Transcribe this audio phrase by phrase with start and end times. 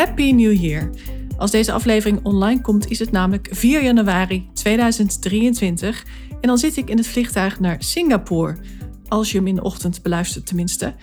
[0.00, 0.90] Happy New Year!
[1.36, 6.90] Als deze aflevering online komt, is het namelijk 4 januari 2023 en dan zit ik
[6.90, 8.56] in het vliegtuig naar Singapore.
[9.08, 10.94] Als je hem in de ochtend beluistert, tenminste.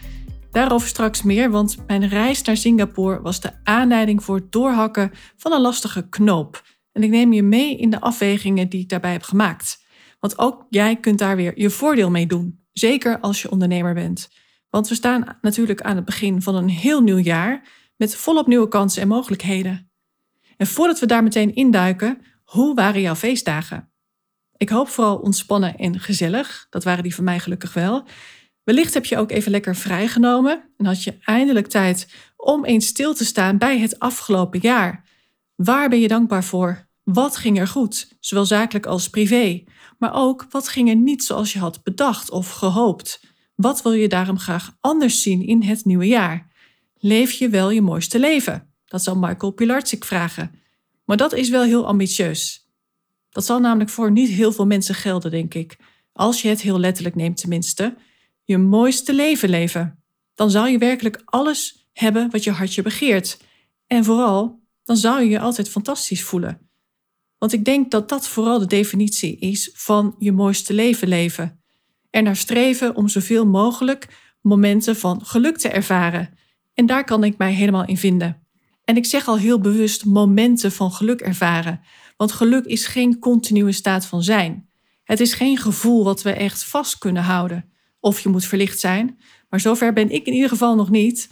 [0.51, 5.51] Daarover straks meer, want mijn reis naar Singapore was de aanleiding voor het doorhakken van
[5.51, 6.63] een lastige knoop.
[6.91, 9.83] En ik neem je mee in de afwegingen die ik daarbij heb gemaakt.
[10.19, 12.59] Want ook jij kunt daar weer je voordeel mee doen.
[12.73, 14.29] Zeker als je ondernemer bent.
[14.69, 18.67] Want we staan natuurlijk aan het begin van een heel nieuw jaar met volop nieuwe
[18.67, 19.91] kansen en mogelijkheden.
[20.57, 23.91] En voordat we daar meteen induiken, hoe waren jouw feestdagen?
[24.57, 26.67] Ik hoop vooral ontspannen en gezellig.
[26.69, 28.07] Dat waren die van mij gelukkig wel.
[28.63, 33.13] Wellicht heb je ook even lekker vrijgenomen en had je eindelijk tijd om eens stil
[33.13, 35.05] te staan bij het afgelopen jaar.
[35.55, 36.87] Waar ben je dankbaar voor?
[37.03, 39.63] Wat ging er goed, zowel zakelijk als privé?
[39.97, 43.21] Maar ook wat ging er niet zoals je had bedacht of gehoopt?
[43.55, 46.46] Wat wil je daarom graag anders zien in het nieuwe jaar?
[46.99, 48.73] Leef je wel je mooiste leven?
[48.85, 50.51] Dat zal Michael Pilarczyk vragen.
[51.05, 52.69] Maar dat is wel heel ambitieus.
[53.29, 55.77] Dat zal namelijk voor niet heel veel mensen gelden, denk ik.
[56.13, 57.95] Als je het heel letterlijk neemt, tenminste.
[58.43, 60.03] Je mooiste leven leven.
[60.35, 63.37] Dan zal je werkelijk alles hebben wat je hartje begeert.
[63.87, 66.69] En vooral, dan zou je je altijd fantastisch voelen.
[67.37, 71.61] Want ik denk dat dat vooral de definitie is van je mooiste leven leven.
[72.09, 74.07] Er naar streven om zoveel mogelijk
[74.41, 76.37] momenten van geluk te ervaren.
[76.77, 78.47] En daar kan ik mij helemaal in vinden.
[78.83, 81.81] En ik zeg al heel bewust momenten van geluk ervaren,
[82.17, 84.69] want geluk is geen continue staat van zijn.
[85.03, 87.71] Het is geen gevoel wat we echt vast kunnen houden.
[87.99, 91.29] Of je moet verlicht zijn, maar zover ben ik in ieder geval nog niet.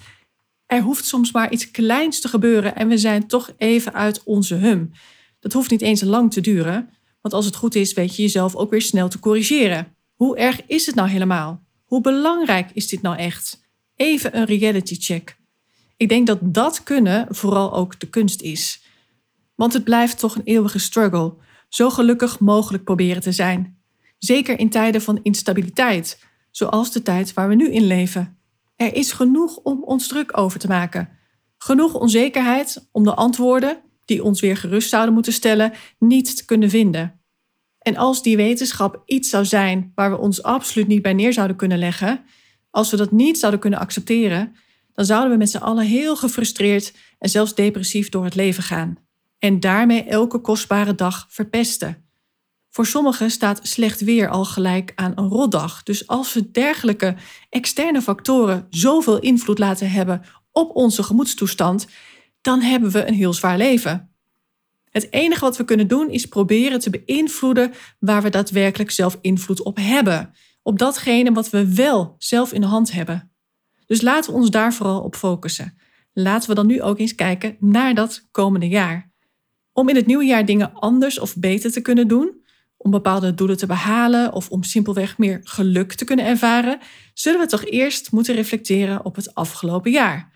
[0.66, 4.56] Er hoeft soms maar iets kleins te gebeuren en we zijn toch even uit onze
[4.56, 4.92] hum.
[5.40, 6.90] Dat hoeft niet eens lang te duren,
[7.22, 9.96] want als het goed is, weet je jezelf ook weer snel te corrigeren.
[10.14, 11.64] Hoe erg is het nou helemaal?
[11.84, 13.65] Hoe belangrijk is dit nou echt?
[13.96, 15.38] Even een reality check.
[15.98, 18.84] Ik denk dat dat kunnen vooral ook de kunst is.
[19.56, 21.34] Want het blijft toch een eeuwige struggle.
[21.70, 23.78] Zo gelukkig mogelijk proberen te zijn.
[24.18, 28.38] Zeker in tijden van instabiliteit, zoals de tijd waar we nu in leven.
[28.76, 31.10] Er is genoeg om ons druk over te maken.
[31.58, 36.70] Genoeg onzekerheid om de antwoorden, die ons weer gerust zouden moeten stellen, niet te kunnen
[36.70, 37.20] vinden.
[37.80, 41.56] En als die wetenschap iets zou zijn waar we ons absoluut niet bij neer zouden
[41.56, 42.26] kunnen leggen,
[42.76, 44.56] als we dat niet zouden kunnen accepteren,
[44.94, 48.98] dan zouden we met z'n allen heel gefrustreerd en zelfs depressief door het leven gaan.
[49.40, 52.04] En daarmee elke kostbare dag verpesten.
[52.70, 55.84] Voor sommigen staat slecht weer al gelijk aan een rotdag.
[55.84, 57.16] Dus als we dergelijke
[57.50, 60.22] externe factoren zoveel invloed laten hebben
[60.52, 61.88] op onze gemoedstoestand,
[62.42, 64.10] dan hebben we een heel zwaar leven.
[64.90, 69.64] Het enige wat we kunnen doen is proberen te beïnvloeden waar we daadwerkelijk zelf invloed
[69.64, 70.34] op hebben.
[70.68, 73.32] Op datgene wat we wel zelf in de hand hebben.
[73.86, 75.78] Dus laten we ons daar vooral op focussen.
[76.14, 79.12] Laten we dan nu ook eens kijken naar dat komende jaar.
[79.74, 82.44] Om in het nieuwe jaar dingen anders of beter te kunnen doen,
[82.78, 86.80] om bepaalde doelen te behalen of om simpelweg meer geluk te kunnen ervaren,
[87.14, 90.34] zullen we toch eerst moeten reflecteren op het afgelopen jaar.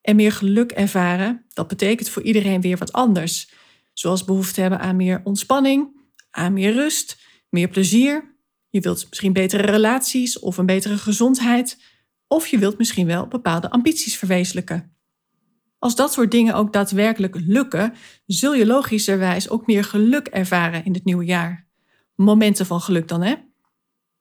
[0.00, 3.52] En meer geluk ervaren, dat betekent voor iedereen weer wat anders.
[3.92, 6.00] Zoals behoefte hebben aan meer ontspanning,
[6.30, 8.31] aan meer rust, meer plezier.
[8.72, 11.78] Je wilt misschien betere relaties of een betere gezondheid.
[12.26, 14.96] Of je wilt misschien wel bepaalde ambities verwezenlijken.
[15.78, 17.94] Als dat soort dingen ook daadwerkelijk lukken,
[18.26, 21.68] zul je logischerwijs ook meer geluk ervaren in het nieuwe jaar.
[22.14, 23.34] Momenten van geluk dan, hè?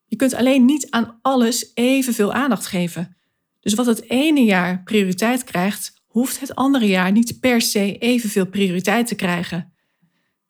[0.05, 3.17] Je kunt alleen niet aan alles evenveel aandacht geven.
[3.59, 8.45] Dus wat het ene jaar prioriteit krijgt, hoeft het andere jaar niet per se evenveel
[8.45, 9.73] prioriteit te krijgen.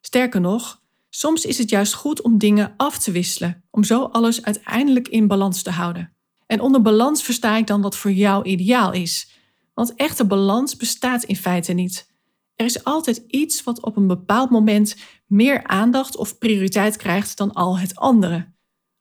[0.00, 0.81] Sterker nog,
[1.14, 5.26] soms is het juist goed om dingen af te wisselen, om zo alles uiteindelijk in
[5.26, 6.16] balans te houden.
[6.46, 9.30] En onder balans versta ik dan wat voor jou ideaal is.
[9.74, 12.10] Want echte balans bestaat in feite niet.
[12.54, 17.52] Er is altijd iets wat op een bepaald moment meer aandacht of prioriteit krijgt dan
[17.52, 18.52] al het andere.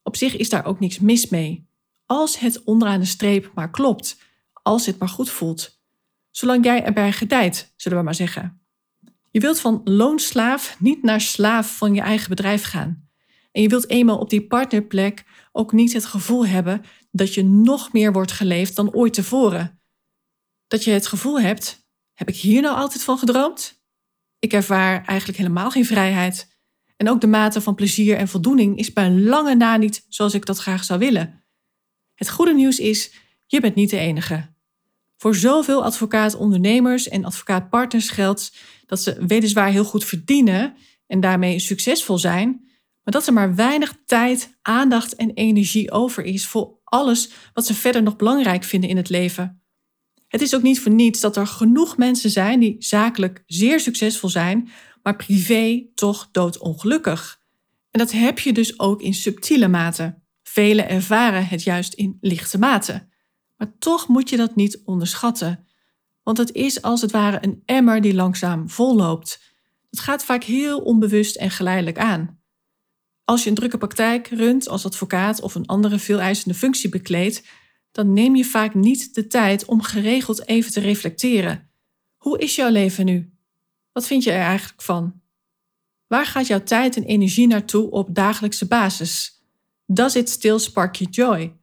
[0.03, 1.69] Op zich is daar ook niks mis mee.
[2.05, 4.21] Als het onderaan de streep maar klopt,
[4.53, 5.79] als het maar goed voelt.
[6.31, 8.60] Zolang jij erbij gedijt, zullen we maar zeggen.
[9.31, 13.09] Je wilt van loonslaaf niet naar slaaf van je eigen bedrijf gaan.
[13.51, 16.81] En je wilt eenmaal op die partnerplek ook niet het gevoel hebben
[17.11, 19.81] dat je nog meer wordt geleefd dan ooit tevoren.
[20.67, 21.79] Dat je het gevoel hebt
[22.13, 23.83] Heb ik hier nou altijd van gedroomd?
[24.39, 26.59] Ik ervaar eigenlijk helemaal geen vrijheid.
[26.97, 30.45] En ook de mate van plezier en voldoening is bij lange na niet zoals ik
[30.45, 31.45] dat graag zou willen.
[32.13, 33.13] Het goede nieuws is,
[33.47, 34.50] je bent niet de enige.
[35.21, 40.75] Voor zoveel advocaat-ondernemers en advocaatpartners geldt dat ze weliswaar heel goed verdienen
[41.07, 42.47] en daarmee succesvol zijn,
[43.03, 47.73] maar dat er maar weinig tijd, aandacht en energie over is voor alles wat ze
[47.73, 49.63] verder nog belangrijk vinden in het leven.
[50.27, 54.29] Het is ook niet voor niets dat er genoeg mensen zijn die zakelijk zeer succesvol
[54.29, 54.69] zijn,
[55.03, 57.41] maar privé toch doodongelukkig.
[57.91, 60.21] En dat heb je dus ook in subtiele mate.
[60.43, 63.09] Velen ervaren het juist in lichte mate.
[63.61, 65.67] Maar toch moet je dat niet onderschatten.
[66.23, 69.41] Want het is als het ware een emmer die langzaam volloopt.
[69.89, 72.39] Het gaat vaak heel onbewust en geleidelijk aan.
[73.23, 77.43] Als je een drukke praktijk runt als advocaat of een andere veeleisende functie bekleedt,
[77.91, 81.71] dan neem je vaak niet de tijd om geregeld even te reflecteren.
[82.17, 83.33] Hoe is jouw leven nu?
[83.91, 85.21] Wat vind je er eigenlijk van?
[86.07, 89.43] Waar gaat jouw tijd en energie naartoe op dagelijkse basis?
[89.85, 91.60] Does it still spark your joy?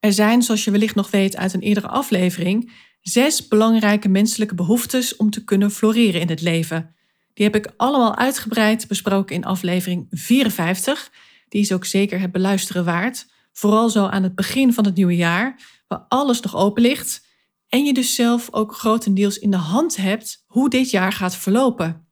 [0.00, 5.16] Er zijn, zoals je wellicht nog weet uit een eerdere aflevering, zes belangrijke menselijke behoeftes
[5.16, 6.94] om te kunnen floreren in het leven.
[7.34, 11.12] Die heb ik allemaal uitgebreid besproken in aflevering 54.
[11.48, 13.26] Die is ook zeker het beluisteren waard.
[13.52, 17.26] Vooral zo aan het begin van het nieuwe jaar, waar alles nog open ligt.
[17.68, 22.06] En je dus zelf ook grotendeels in de hand hebt hoe dit jaar gaat verlopen.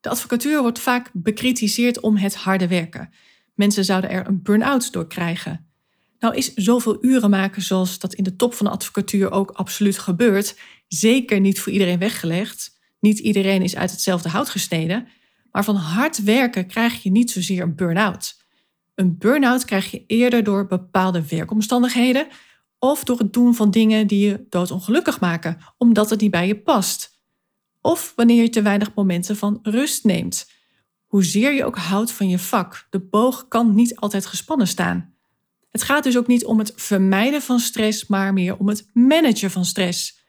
[0.00, 3.12] De advocatuur wordt vaak bekritiseerd om het harde werken.
[3.54, 5.71] Mensen zouden er een burn-out door krijgen.
[6.22, 9.98] Nou is zoveel uren maken zoals dat in de top van de advocatuur ook absoluut
[9.98, 10.58] gebeurt,
[10.88, 12.78] zeker niet voor iedereen weggelegd.
[13.00, 15.08] Niet iedereen is uit hetzelfde hout gesneden,
[15.50, 18.36] maar van hard werken krijg je niet zozeer een burn-out.
[18.94, 22.26] Een burn-out krijg je eerder door bepaalde werkomstandigheden
[22.78, 26.60] of door het doen van dingen die je doodongelukkig maken, omdat het niet bij je
[26.60, 27.20] past.
[27.80, 30.50] Of wanneer je te weinig momenten van rust neemt.
[31.06, 35.11] Hoezeer je ook houdt van je vak, de boog kan niet altijd gespannen staan.
[35.72, 39.50] Het gaat dus ook niet om het vermijden van stress, maar meer om het managen
[39.50, 40.20] van stress.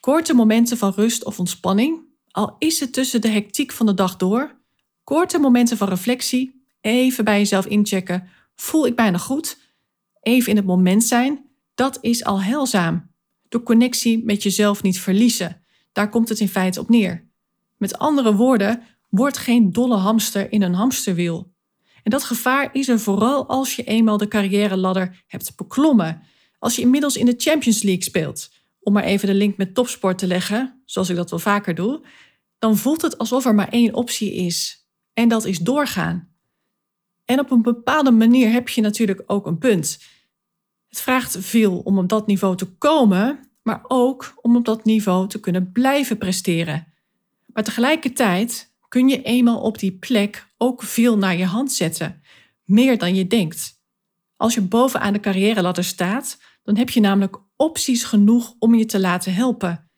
[0.00, 2.00] Korte momenten van rust of ontspanning,
[2.30, 4.58] al is het tussen de hectiek van de dag door.
[5.04, 8.28] Korte momenten van reflectie, even bij jezelf inchecken.
[8.54, 9.58] Voel ik bijna goed?
[10.20, 13.10] Even in het moment zijn, dat is al heilzaam.
[13.48, 15.62] De connectie met jezelf niet verliezen.
[15.92, 17.28] Daar komt het in feite op neer.
[17.76, 21.49] Met andere woorden, word geen dolle hamster in een hamsterwiel.
[22.02, 26.22] En dat gevaar is er vooral als je eenmaal de carrière ladder hebt beklommen.
[26.58, 28.50] Als je inmiddels in de Champions League speelt,
[28.80, 32.06] om maar even de link met topsport te leggen, zoals ik dat wel vaker doe,
[32.58, 34.88] dan voelt het alsof er maar één optie is.
[35.12, 36.28] En dat is doorgaan.
[37.24, 39.98] En op een bepaalde manier heb je natuurlijk ook een punt.
[40.88, 45.28] Het vraagt veel om op dat niveau te komen, maar ook om op dat niveau
[45.28, 46.86] te kunnen blijven presteren.
[47.46, 52.22] Maar tegelijkertijd kun je eenmaal op die plek ook veel naar je hand zetten.
[52.64, 53.78] Meer dan je denkt.
[54.36, 59.00] Als je bovenaan de carrière staat, dan heb je namelijk opties genoeg om je te
[59.00, 59.90] laten helpen.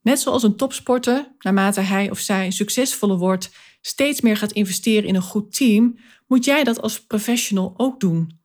[0.00, 3.50] Net zoals een topsporter, naarmate hij of zij succesvoller wordt,
[3.80, 8.38] steeds meer gaat investeren in een goed team, moet jij dat als professional ook doen.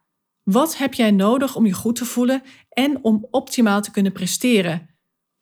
[0.44, 4.90] Wat heb jij nodig om je goed te voelen en om optimaal te kunnen presteren?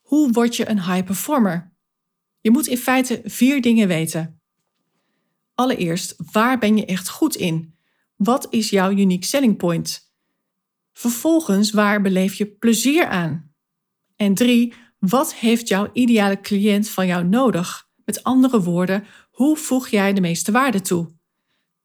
[0.02, 1.74] Hoe word je een high performer?
[2.42, 4.43] Je moet in feite vier dingen weten.
[5.56, 7.76] Allereerst, waar ben je echt goed in?
[8.16, 10.12] Wat is jouw unique selling point?
[10.94, 13.54] Vervolgens, waar beleef je plezier aan?
[14.16, 17.90] En drie, wat heeft jouw ideale cliënt van jou nodig?
[18.06, 21.14] Met andere woorden, hoe voeg jij de meeste waarde toe?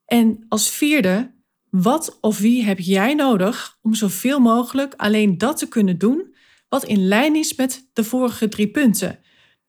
[0.04, 1.34] En als vierde,
[1.70, 6.36] wat of wie heb jij nodig om zoveel mogelijk alleen dat te kunnen doen
[6.68, 9.20] wat in lijn is met de vorige drie punten?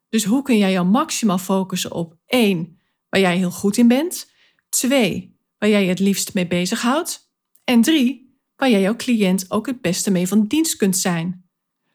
[0.09, 2.78] Dus hoe kun jij jou maximaal focussen op één
[3.09, 4.31] waar jij heel goed in bent.
[4.69, 7.31] Twee, waar jij je het liefst mee bezighoudt.
[7.63, 11.43] En drie, waar jij jouw cliënt ook het beste mee van dienst kunt zijn.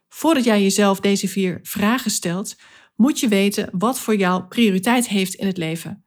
[0.09, 2.57] Voordat jij jezelf deze vier vragen stelt,
[2.97, 6.05] moet je weten wat voor jou prioriteit heeft in het leven.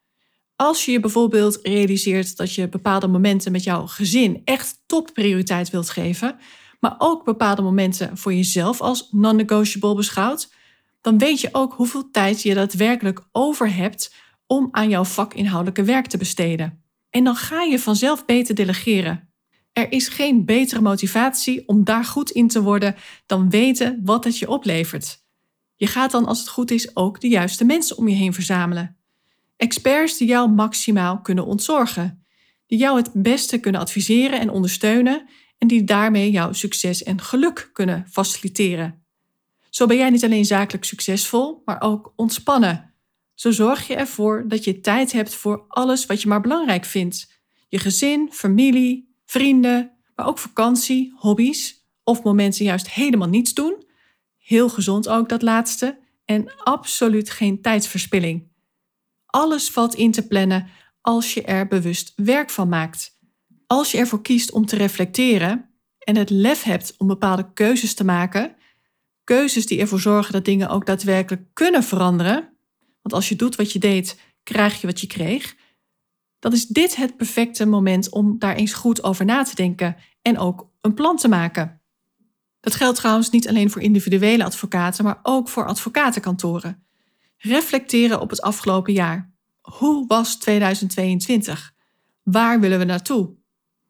[0.55, 5.89] Als je je bijvoorbeeld realiseert dat je bepaalde momenten met jouw gezin echt topprioriteit wilt
[5.89, 6.39] geven,
[6.79, 10.53] maar ook bepaalde momenten voor jezelf als non-negotiable beschouwt,
[11.01, 14.15] dan weet je ook hoeveel tijd je daadwerkelijk over hebt
[14.47, 16.83] om aan jouw vakinhoudelijke werk te besteden.
[17.09, 19.29] En dan ga je vanzelf beter delegeren.
[19.73, 24.37] Er is geen betere motivatie om daar goed in te worden dan weten wat het
[24.37, 25.25] je oplevert.
[25.75, 28.97] Je gaat dan, als het goed is, ook de juiste mensen om je heen verzamelen.
[29.57, 32.25] Experts die jou maximaal kunnen ontzorgen,
[32.65, 35.27] die jou het beste kunnen adviseren en ondersteunen
[35.57, 39.05] en die daarmee jouw succes en geluk kunnen faciliteren.
[39.69, 42.86] Zo ben jij niet alleen zakelijk succesvol, maar ook ontspannen.
[43.37, 47.31] Zo zorg je ervoor dat je tijd hebt voor alles wat je maar belangrijk vindt.
[47.69, 53.85] Je gezin, familie, vrienden, maar ook vakantie, hobby's of momenten juist helemaal niets doen.
[54.37, 58.47] Heel gezond ook dat laatste en absoluut geen tijdsverspilling.
[59.25, 60.67] Alles valt in te plannen
[61.01, 63.19] als je er bewust werk van maakt.
[63.67, 68.03] Als je ervoor kiest om te reflecteren en het lef hebt om bepaalde keuzes te
[68.03, 68.55] maken,
[69.23, 72.56] keuzes die ervoor zorgen dat dingen ook daadwerkelijk kunnen veranderen,
[73.07, 75.55] want als je doet wat je deed, krijg je wat je kreeg,
[76.39, 80.37] dan is dit het perfecte moment om daar eens goed over na te denken en
[80.37, 81.81] ook een plan te maken.
[82.59, 86.83] Dat geldt trouwens niet alleen voor individuele advocaten, maar ook voor advocatenkantoren.
[87.37, 89.31] Reflecteren op het afgelopen jaar.
[89.61, 91.73] Hoe was 2022?
[92.23, 93.35] Waar willen we naartoe?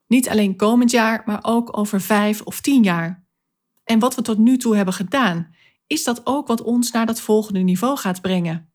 [0.07, 3.25] Niet alleen komend jaar, maar ook over vijf of tien jaar.
[3.83, 5.55] En wat we tot nu toe hebben gedaan,
[5.87, 8.71] is dat ook wat ons naar dat volgende niveau gaat brengen?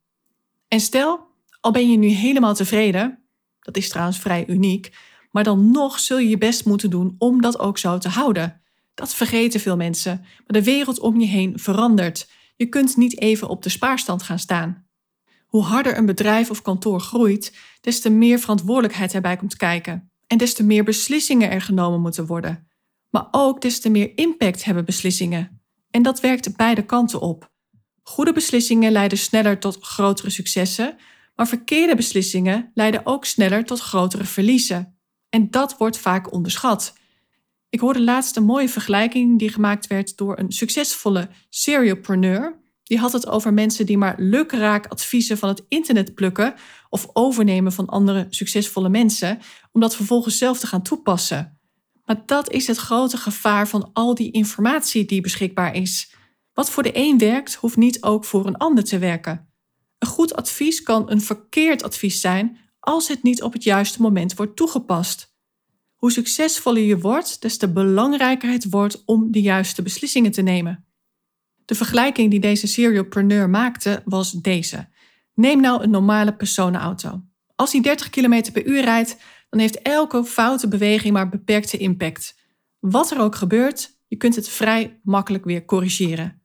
[0.73, 1.21] En stel,
[1.61, 3.19] al ben je nu helemaal tevreden,
[3.61, 4.97] dat is trouwens vrij uniek,
[5.31, 8.61] maar dan nog zul je je best moeten doen om dat ook zo te houden.
[8.95, 12.31] Dat vergeten veel mensen, maar de wereld om je heen verandert.
[12.57, 14.87] Je kunt niet even op de spaarstand gaan staan.
[15.47, 20.39] Hoe harder een bedrijf of kantoor groeit, des te meer verantwoordelijkheid erbij komt kijken en
[20.39, 22.69] des te meer beslissingen er genomen moeten worden.
[23.11, 25.63] Maar ook des te meer impact hebben beslissingen.
[25.91, 27.52] En dat werkt beide kanten op.
[28.03, 30.97] Goede beslissingen leiden sneller tot grotere successen,
[31.35, 34.99] maar verkeerde beslissingen leiden ook sneller tot grotere verliezen.
[35.29, 36.95] En dat wordt vaak onderschat.
[37.69, 42.61] Ik hoorde laatst een mooie vergelijking die gemaakt werd door een succesvolle serialpreneur.
[42.83, 46.55] Die had het over mensen die maar lukraak adviezen van het internet plukken
[46.89, 49.39] of overnemen van andere succesvolle mensen,
[49.73, 51.59] om dat vervolgens zelf te gaan toepassen.
[52.05, 56.15] Maar dat is het grote gevaar van al die informatie die beschikbaar is.
[56.53, 59.53] Wat voor de een werkt, hoeft niet ook voor een ander te werken.
[59.99, 64.35] Een goed advies kan een verkeerd advies zijn als het niet op het juiste moment
[64.35, 65.35] wordt toegepast.
[65.95, 70.87] Hoe succesvoller je wordt, des te belangrijker het wordt om de juiste beslissingen te nemen.
[71.65, 74.89] De vergelijking die deze serialpreneur maakte was deze.
[75.35, 77.23] Neem nou een normale personenauto.
[77.55, 79.17] Als die 30 km per uur rijdt,
[79.51, 82.39] dan heeft elke foute beweging maar beperkte impact.
[82.79, 86.42] Wat er ook gebeurt, je kunt het vrij makkelijk weer corrigeren.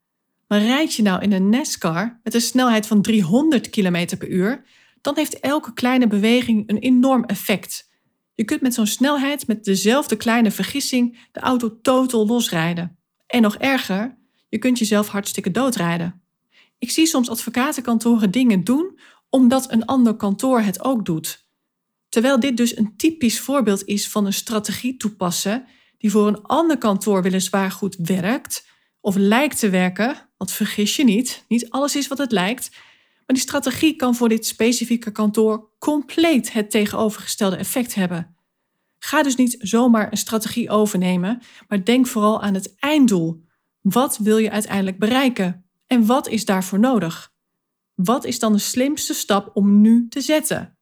[0.47, 4.65] Maar rijd je nou in een NASCAR met een snelheid van 300 km per uur,
[5.01, 7.89] dan heeft elke kleine beweging een enorm effect.
[8.35, 12.97] Je kunt met zo'n snelheid met dezelfde kleine vergissing de auto totaal losrijden.
[13.27, 14.17] En nog erger,
[14.49, 16.21] je kunt jezelf hartstikke doodrijden.
[16.77, 18.99] Ik zie soms advocatenkantoren dingen doen
[19.29, 21.45] omdat een ander kantoor het ook doet.
[22.09, 25.65] Terwijl dit dus een typisch voorbeeld is van een strategie toepassen
[25.97, 28.67] die voor een ander kantoor weliswaar goed werkt
[29.01, 32.70] of lijkt te werken, want vergis je niet, niet alles is wat het lijkt.
[32.72, 38.36] Maar die strategie kan voor dit specifieke kantoor compleet het tegenovergestelde effect hebben.
[39.00, 43.44] Ga dus niet zomaar een strategie overnemen, maar denk vooral aan het einddoel.
[43.82, 45.65] Wat wil je uiteindelijk bereiken?
[45.88, 47.34] En wat is daarvoor nodig?
[47.96, 50.77] Wat is dan de slimste stap om nu te zetten?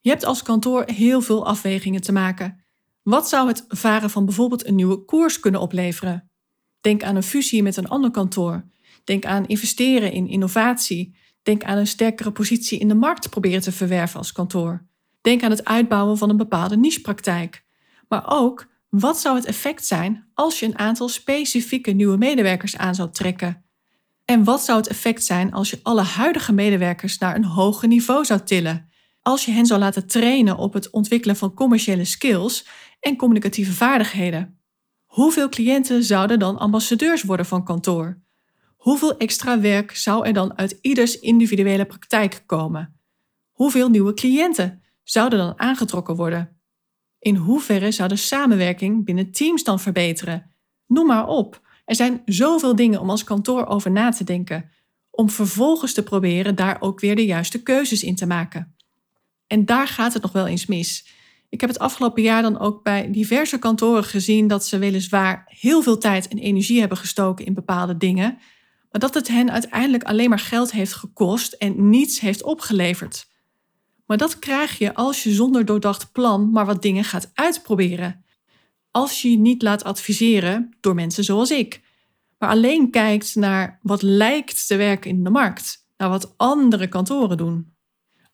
[0.00, 2.64] Je hebt als kantoor heel veel afwegingen te maken.
[3.02, 6.31] Wat zou het varen van bijvoorbeeld een nieuwe koers kunnen opleveren?
[6.82, 8.64] Denk aan een fusie met een ander kantoor.
[9.04, 11.16] Denk aan investeren in innovatie.
[11.42, 14.86] Denk aan een sterkere positie in de markt proberen te verwerven als kantoor.
[15.20, 17.64] Denk aan het uitbouwen van een bepaalde nichepraktijk.
[18.08, 22.94] Maar ook, wat zou het effect zijn als je een aantal specifieke nieuwe medewerkers aan
[22.94, 23.64] zou trekken?
[24.24, 28.24] En wat zou het effect zijn als je alle huidige medewerkers naar een hoger niveau
[28.24, 28.90] zou tillen?
[29.22, 32.66] Als je hen zou laten trainen op het ontwikkelen van commerciële skills
[33.00, 34.61] en communicatieve vaardigheden?
[35.12, 38.20] Hoeveel cliënten zouden dan ambassadeurs worden van kantoor?
[38.76, 43.00] Hoeveel extra werk zou er dan uit ieders individuele praktijk komen?
[43.50, 46.60] Hoeveel nieuwe cliënten zouden dan aangetrokken worden?
[47.18, 50.50] In hoeverre zou de samenwerking binnen teams dan verbeteren?
[50.86, 51.60] Noem maar op.
[51.84, 54.70] Er zijn zoveel dingen om als kantoor over na te denken,
[55.10, 58.76] om vervolgens te proberen daar ook weer de juiste keuzes in te maken.
[59.46, 61.06] En daar gaat het nog wel eens mis.
[61.52, 65.82] Ik heb het afgelopen jaar dan ook bij diverse kantoren gezien dat ze weliswaar heel
[65.82, 68.38] veel tijd en energie hebben gestoken in bepaalde dingen,
[68.90, 73.28] maar dat het hen uiteindelijk alleen maar geld heeft gekost en niets heeft opgeleverd.
[74.06, 78.24] Maar dat krijg je als je zonder doordacht plan maar wat dingen gaat uitproberen.
[78.90, 81.80] Als je je niet laat adviseren door mensen zoals ik,
[82.38, 87.36] maar alleen kijkt naar wat lijkt te werken in de markt, naar wat andere kantoren
[87.36, 87.74] doen.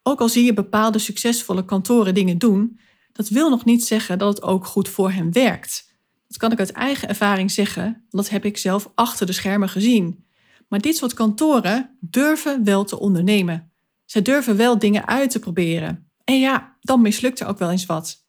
[0.03, 2.79] Ook al zie je bepaalde succesvolle kantoren dingen doen,
[3.12, 5.97] dat wil nog niet zeggen dat het ook goed voor hem werkt.
[6.29, 10.25] Dat kan ik uit eigen ervaring zeggen, dat heb ik zelf achter de schermen gezien.
[10.69, 13.73] Maar dit soort kantoren durven wel te ondernemen.
[14.05, 16.11] Ze durven wel dingen uit te proberen.
[16.25, 18.27] En ja, dan mislukt er ook wel eens wat.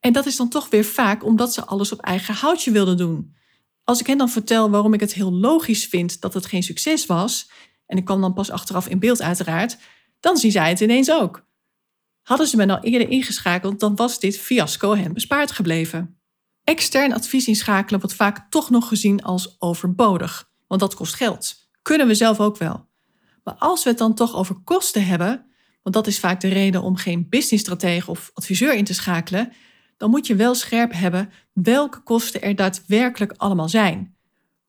[0.00, 3.34] En dat is dan toch weer vaak omdat ze alles op eigen houtje wilden doen.
[3.84, 7.06] Als ik hen dan vertel waarom ik het heel logisch vind dat het geen succes
[7.06, 7.50] was,
[7.86, 9.78] en ik kwam dan pas achteraf in beeld uiteraard,
[10.20, 11.45] dan zien zij het ineens ook.
[12.26, 16.18] Hadden ze me nou eerder ingeschakeld, dan was dit fiasco hen bespaard gebleven.
[16.64, 21.54] Extern advies inschakelen wordt vaak toch nog gezien als overbodig, want dat kost geld.
[21.82, 22.88] Kunnen we zelf ook wel.
[23.44, 25.46] Maar als we het dan toch over kosten hebben,
[25.82, 29.52] want dat is vaak de reden om geen businessstratege of adviseur in te schakelen,
[29.96, 34.16] dan moet je wel scherp hebben welke kosten er daadwerkelijk allemaal zijn.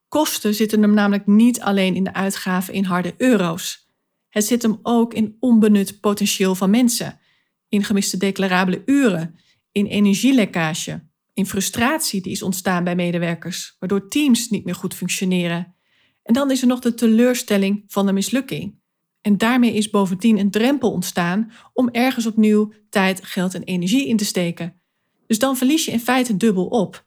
[0.08, 3.90] Kosten zitten hem namelijk niet alleen in de uitgaven in harde euro's.
[4.30, 7.20] Het zit hem ook in onbenut potentieel van mensen,
[7.69, 9.36] in gemiste declarabele uren,
[9.71, 15.75] in energielekkage, in frustratie die is ontstaan bij medewerkers, waardoor teams niet meer goed functioneren.
[16.24, 18.79] En dan is er nog de teleurstelling van de mislukking.
[19.21, 24.17] En daarmee is bovendien een drempel ontstaan om ergens opnieuw tijd, geld en energie in
[24.17, 24.81] te steken.
[25.27, 27.05] Dus dan verlies je in feite dubbel op.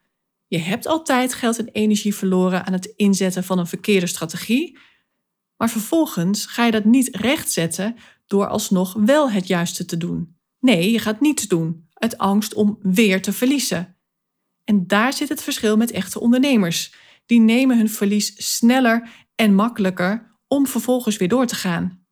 [0.49, 4.79] Je hebt al tijd, geld en energie verloren aan het inzetten van een verkeerde strategie,
[5.57, 10.37] maar vervolgens ga je dat niet rechtzetten door alsnog wel het juiste te doen.
[10.61, 13.97] Nee, je gaat niets doen uit angst om weer te verliezen.
[14.65, 16.95] En daar zit het verschil met echte ondernemers.
[17.27, 22.07] Die nemen hun verlies sneller en makkelijker om vervolgens weer door te gaan.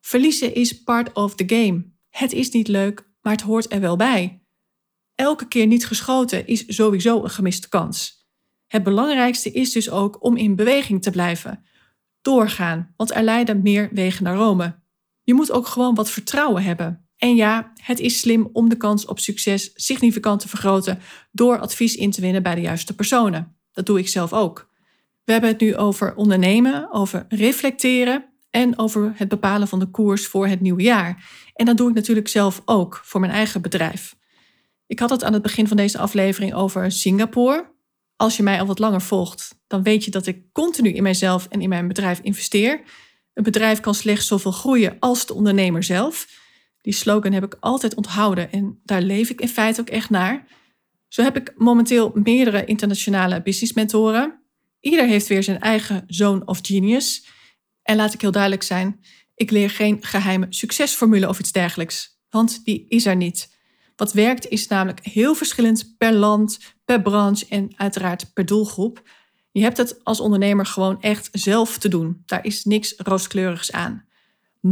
[0.00, 1.92] Verliezen is part of the game.
[2.08, 4.42] Het is niet leuk, maar het hoort er wel bij.
[5.14, 8.26] Elke keer niet geschoten is sowieso een gemiste kans.
[8.66, 11.64] Het belangrijkste is dus ook om in beweging te blijven.
[12.20, 14.80] Doorgaan, want er leiden meer wegen naar Rome.
[15.22, 17.07] Je moet ook gewoon wat vertrouwen hebben.
[17.18, 20.98] En ja, het is slim om de kans op succes significant te vergroten
[21.32, 23.56] door advies in te winnen bij de juiste personen.
[23.72, 24.70] Dat doe ik zelf ook.
[25.24, 30.26] We hebben het nu over ondernemen, over reflecteren en over het bepalen van de koers
[30.26, 31.24] voor het nieuwe jaar.
[31.54, 34.16] En dat doe ik natuurlijk zelf ook voor mijn eigen bedrijf.
[34.86, 37.76] Ik had het aan het begin van deze aflevering over Singapore.
[38.16, 41.46] Als je mij al wat langer volgt, dan weet je dat ik continu in mijzelf
[41.46, 42.82] en in mijn bedrijf investeer.
[43.34, 46.26] Een bedrijf kan slechts zoveel groeien als de ondernemer zelf.
[46.80, 50.46] Die slogan heb ik altijd onthouden en daar leef ik in feite ook echt naar.
[51.08, 54.42] Zo heb ik momenteel meerdere internationale business mentoren.
[54.80, 57.26] Ieder heeft weer zijn eigen zone of genius.
[57.82, 59.00] En laat ik heel duidelijk zijn,
[59.34, 63.56] ik leer geen geheime succesformule of iets dergelijks, want die is er niet.
[63.96, 69.02] Wat werkt is namelijk heel verschillend per land, per branche en uiteraard per doelgroep.
[69.50, 72.22] Je hebt het als ondernemer gewoon echt zelf te doen.
[72.26, 74.07] Daar is niks rooskleurigs aan.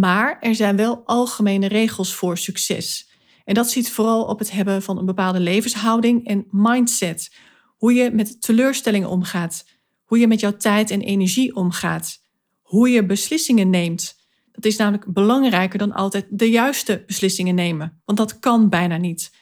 [0.00, 3.10] Maar er zijn wel algemene regels voor succes.
[3.44, 7.34] En dat ziet vooral op het hebben van een bepaalde levenshouding en mindset.
[7.76, 9.66] Hoe je met teleurstellingen omgaat.
[10.04, 12.22] Hoe je met jouw tijd en energie omgaat.
[12.62, 14.16] Hoe je beslissingen neemt.
[14.56, 19.34] Dat is namelijk belangrijker dan altijd de juiste beslissingen nemen, want dat kan bijna niet.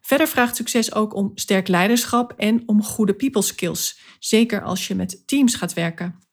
[0.00, 4.94] Verder vraagt succes ook om sterk leiderschap en om goede people skills, zeker als je
[4.94, 6.29] met teams gaat werken.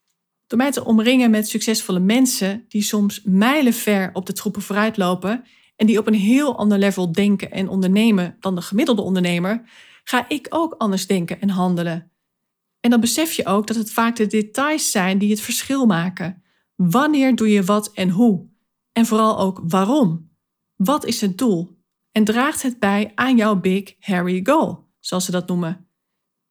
[0.48, 5.44] Door mij te omringen met succesvolle mensen die soms mijlenver op de troepen vooruit lopen
[5.76, 9.70] en die op een heel ander level denken en ondernemen dan de gemiddelde ondernemer,
[10.04, 12.12] ga ik ook anders denken en handelen.
[12.80, 16.42] En dan besef je ook dat het vaak de details zijn die het verschil maken.
[16.76, 18.48] Wanneer doe je wat en hoe?
[18.92, 20.30] En vooral ook waarom?
[20.76, 21.78] Wat is het doel?
[22.12, 25.88] En draagt het bij aan jouw big hairy goal, zoals ze dat noemen?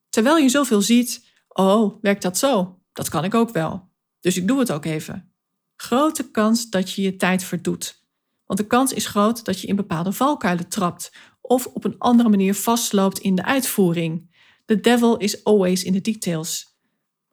[0.09, 2.79] Terwijl je zoveel ziet, oh, werkt dat zo?
[2.93, 3.86] Dat kan ik ook wel.
[4.19, 5.31] Dus ik doe het ook even.
[5.75, 8.05] Grote kans dat je je tijd verdoet.
[8.45, 12.29] Want de kans is groot dat je in bepaalde valkuilen trapt of op een andere
[12.29, 14.35] manier vastloopt in de uitvoering.
[14.65, 16.77] The devil is always in the details.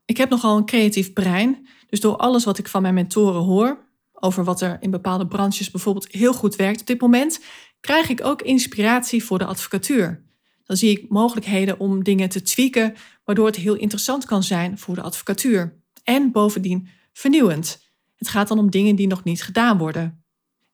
[0.04, 3.88] Ik heb nogal een creatief brein, dus door alles wat ik van mijn mentoren hoor,
[4.12, 7.40] over wat er in bepaalde branches bijvoorbeeld heel goed werkt op dit moment,
[7.80, 10.24] krijg ik ook inspiratie voor de advocatuur.
[10.64, 12.94] Dan zie ik mogelijkheden om dingen te tweaken,
[13.24, 15.82] waardoor het heel interessant kan zijn voor de advocatuur.
[16.04, 17.82] En bovendien vernieuwend.
[18.16, 20.24] Het gaat dan om dingen die nog niet gedaan worden.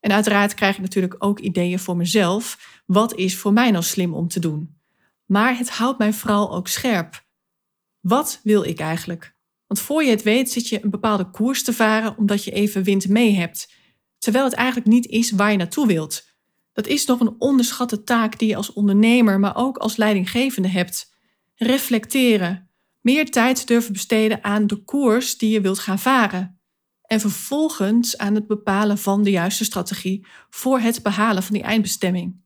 [0.00, 2.80] En uiteraard krijg ik natuurlijk ook ideeën voor mezelf.
[2.86, 4.78] Wat is voor mij nou slim om te doen?
[5.26, 7.24] Maar het houdt mij vooral ook scherp.
[8.00, 9.34] Wat wil ik eigenlijk?
[9.66, 12.82] Want voor je het weet zit je een bepaalde koers te varen omdat je even
[12.82, 13.72] wind mee hebt,
[14.18, 16.28] terwijl het eigenlijk niet is waar je naartoe wilt.
[16.72, 21.14] Dat is nog een onderschatte taak die je als ondernemer, maar ook als leidinggevende hebt.
[21.54, 22.69] Reflecteren,
[23.00, 26.60] meer tijd durven besteden aan de koers die je wilt gaan varen.
[27.02, 32.40] En vervolgens aan het bepalen van de juiste strategie voor het behalen van die eindbestemming.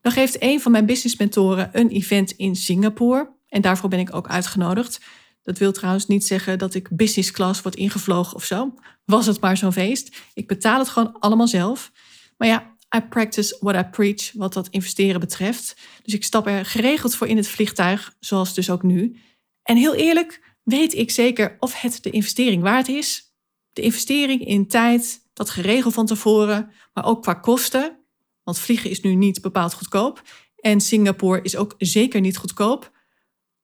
[0.00, 4.14] Dan geeft een van mijn business mentoren een event in Singapore en daarvoor ben ik
[4.14, 5.00] ook uitgenodigd.
[5.42, 8.74] Dat wil trouwens niet zeggen dat ik business class word ingevlogen of zo.
[9.04, 10.16] Was het maar zo'n feest.
[10.34, 11.92] Ik betaal het gewoon allemaal zelf.
[12.36, 15.76] Maar ja, I practice what I preach wat dat investeren betreft.
[16.02, 19.20] Dus ik stap er geregeld voor in het vliegtuig, zoals dus ook nu.
[19.66, 23.34] En heel eerlijk, weet ik zeker of het de investering waard is.
[23.72, 27.98] De investering in tijd, dat geregeld van tevoren, maar ook qua kosten.
[28.42, 30.22] Want vliegen is nu niet bepaald goedkoop.
[30.56, 32.92] En Singapore is ook zeker niet goedkoop.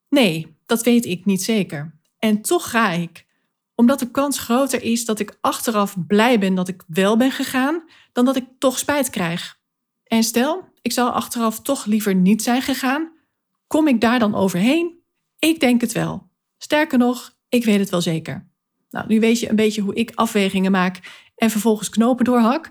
[0.09, 2.01] Nee, dat weet ik niet zeker.
[2.19, 3.27] En toch ga ik.
[3.75, 7.85] Omdat de kans groter is dat ik achteraf blij ben dat ik wel ben gegaan,
[8.13, 9.61] dan dat ik toch spijt krijg.
[10.05, 13.13] En stel, ik zou achteraf toch liever niet zijn gegaan,
[13.67, 15.02] kom ik daar dan overheen?
[15.45, 16.31] Ik denk het wel.
[16.59, 18.51] Sterker nog, ik weet het wel zeker.
[18.91, 21.01] Nou, nu weet je een beetje hoe ik afwegingen maak
[21.37, 22.71] en vervolgens knopen doorhak.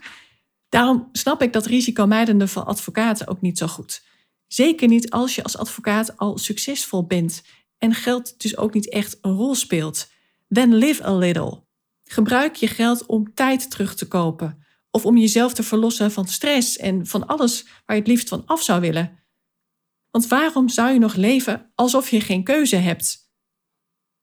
[0.69, 4.03] Daarom snap ik dat risicomijdende van advocaten ook niet zo goed.
[4.47, 7.43] Zeker niet als je als advocaat al succesvol bent
[7.77, 10.11] en geld dus ook niet echt een rol speelt.
[10.49, 11.63] Then live a little.
[12.03, 16.77] Gebruik je geld om tijd terug te kopen of om jezelf te verlossen van stress
[16.77, 19.20] en van alles waar je het liefst van af zou willen.
[20.11, 23.29] Want waarom zou je nog leven alsof je geen keuze hebt?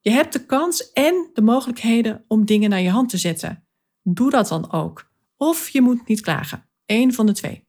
[0.00, 3.66] Je hebt de kans en de mogelijkheden om dingen naar je hand te zetten.
[4.02, 5.10] Doe dat dan ook.
[5.36, 6.68] Of je moet niet klagen.
[6.86, 7.66] Eén van de twee.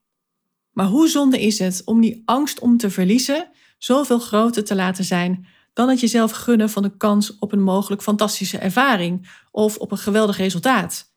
[0.71, 5.03] Maar hoe zonde is het om die angst om te verliezen zoveel groter te laten
[5.03, 9.91] zijn dan het jezelf gunnen van de kans op een mogelijk fantastische ervaring of op
[9.91, 11.13] een geweldig resultaat?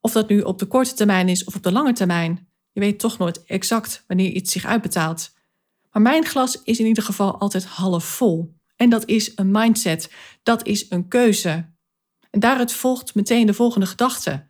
[0.00, 2.48] Of dat nu op de korte termijn is of op de lange termijn.
[2.72, 5.38] Je weet toch nooit exact wanneer iets zich uitbetaalt.
[5.90, 8.54] Maar mijn glas is in ieder geval altijd half vol.
[8.76, 10.12] En dat is een mindset.
[10.42, 11.72] Dat is een keuze.
[12.30, 14.46] En daaruit volgt meteen de volgende gedachte.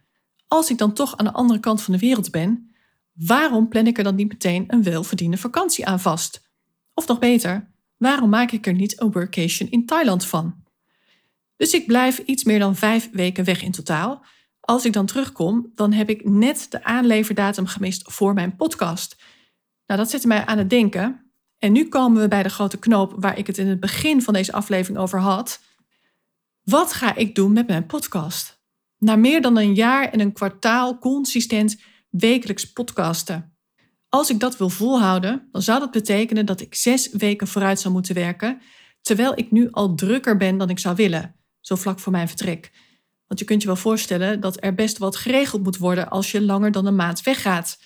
[0.46, 2.74] Als ik dan toch aan de andere kant van de wereld ben,
[3.12, 6.48] waarom plan ik er dan niet meteen een welverdiende vakantie aan vast?
[6.94, 10.62] Of nog beter, waarom maak ik er niet een workation in Thailand van?
[11.56, 14.24] Dus ik blijf iets meer dan vijf weken weg in totaal.
[14.60, 19.16] Als ik dan terugkom, dan heb ik net de aanleverdatum gemist voor mijn podcast.
[19.86, 21.19] Nou, dat zette mij aan het denken.
[21.60, 24.34] En nu komen we bij de grote knoop waar ik het in het begin van
[24.34, 25.60] deze aflevering over had.
[26.62, 28.62] Wat ga ik doen met mijn podcast?
[28.98, 33.56] Na meer dan een jaar en een kwartaal consistent wekelijks podcasten.
[34.08, 37.94] Als ik dat wil volhouden, dan zou dat betekenen dat ik zes weken vooruit zou
[37.94, 38.60] moeten werken,
[39.00, 42.70] terwijl ik nu al drukker ben dan ik zou willen, zo vlak voor mijn vertrek.
[43.26, 46.42] Want je kunt je wel voorstellen dat er best wat geregeld moet worden als je
[46.42, 47.78] langer dan een maand weggaat.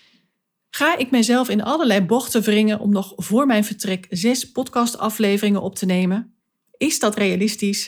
[0.77, 5.75] Ga ik mijzelf in allerlei bochten wringen om nog voor mijn vertrek zes podcastafleveringen op
[5.75, 6.35] te nemen?
[6.77, 7.87] Is dat realistisch?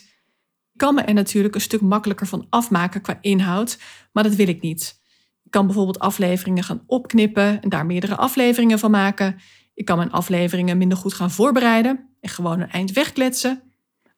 [0.73, 3.79] Ik kan me er natuurlijk een stuk makkelijker van afmaken qua inhoud,
[4.13, 5.01] maar dat wil ik niet.
[5.45, 9.37] Ik kan bijvoorbeeld afleveringen gaan opknippen en daar meerdere afleveringen van maken.
[9.75, 13.63] Ik kan mijn afleveringen minder goed gaan voorbereiden en gewoon een eind wegkletsen.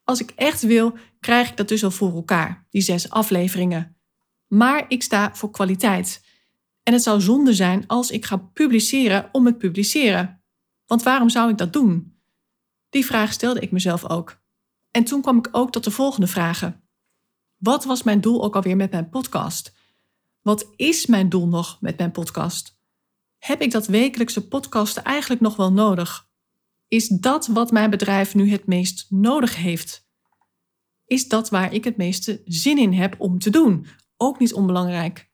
[0.05, 3.97] Als ik echt wil, krijg ik dat dus al voor elkaar, die zes afleveringen.
[4.47, 6.27] Maar ik sta voor kwaliteit.
[6.89, 10.43] En het zou zonde zijn als ik ga publiceren om het publiceren.
[10.87, 12.19] Want waarom zou ik dat doen?
[12.91, 14.41] Die vraag stelde ik mezelf ook.
[14.91, 16.89] En toen kwam ik ook tot de volgende vragen.
[17.57, 19.75] Wat was mijn doel ook alweer met mijn podcast?
[20.43, 22.81] Wat is mijn doel nog met mijn podcast?
[23.39, 26.29] Heb ik dat wekelijkse podcasten eigenlijk nog wel nodig?
[26.87, 30.09] Is dat wat mijn bedrijf nu het meest nodig heeft?
[31.05, 33.87] Is dat waar ik het meeste zin in heb om te doen?
[34.17, 35.28] Ook niet onbelangrijk.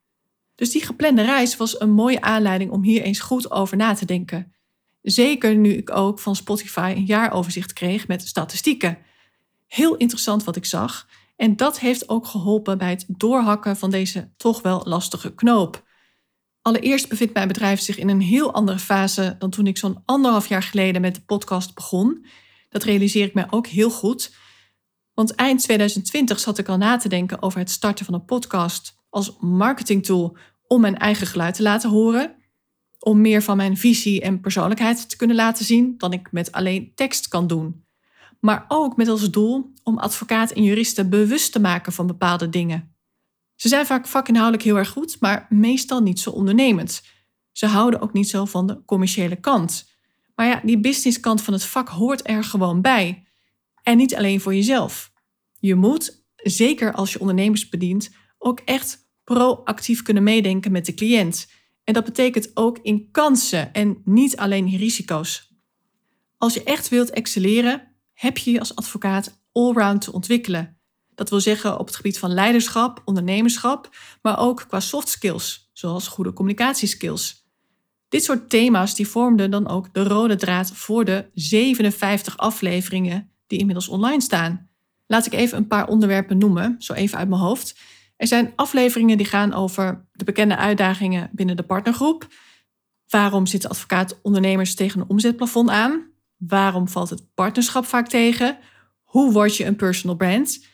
[0.55, 4.05] Dus die geplande reis was een mooie aanleiding om hier eens goed over na te
[4.05, 4.55] denken.
[5.03, 8.99] Zeker nu ik ook van Spotify een jaaroverzicht kreeg met statistieken.
[9.67, 11.09] Heel interessant wat ik zag.
[11.37, 15.85] En dat heeft ook geholpen bij het doorhakken van deze toch wel lastige knoop.
[16.63, 20.47] Allereerst bevindt mijn bedrijf zich in een heel andere fase dan toen ik zo'n anderhalf
[20.47, 22.27] jaar geleden met de podcast begon.
[22.69, 24.35] Dat realiseer ik mij ook heel goed.
[25.15, 28.94] Want eind 2020 zat ik al na te denken over het starten van een podcast
[29.15, 32.35] als marketingtool om mijn eigen geluid te laten horen.
[32.99, 36.93] Om meer van mijn visie en persoonlijkheid te kunnen laten zien dan ik met alleen
[36.95, 37.85] tekst kan doen
[38.45, 42.97] maar ook met als doel om advocaat en juristen bewust te maken van bepaalde dingen.
[43.55, 47.03] Ze zijn vaak vakinhoudelijk heel erg goed, maar meestal niet zo ondernemend.
[47.53, 49.91] Ze houden ook niet zo van de commerciële kant.
[50.35, 53.27] Maar ja, die businesskant van het vak hoort er gewoon bij.
[53.83, 55.13] En niet alleen voor jezelf.
[55.59, 61.49] Je moet, zeker als je ondernemers bedient, ook echt proactief kunnen meedenken met de cliënt.
[61.85, 65.53] En dat betekent ook in kansen en niet alleen in risico's.
[66.39, 70.79] Als je echt wilt excelleren, heb je je als advocaat allround te ontwikkelen.
[71.15, 76.09] Dat wil zeggen op het gebied van leiderschap, ondernemerschap, maar ook qua soft skills, zoals
[76.09, 77.45] goede communicatieskills.
[78.09, 83.59] Dit soort thema's die vormden dan ook de rode draad voor de 57 afleveringen die
[83.59, 84.69] inmiddels online staan.
[85.07, 87.79] Laat ik even een paar onderwerpen noemen, zo even uit mijn hoofd.
[88.17, 92.27] Er zijn afleveringen die gaan over de bekende uitdagingen binnen de partnergroep.
[93.09, 96.13] Waarom zitten advocaat-ondernemers tegen een omzetplafond aan?
[96.37, 98.59] Waarom valt het partnerschap vaak tegen?
[99.03, 100.67] Hoe word je een personal brand?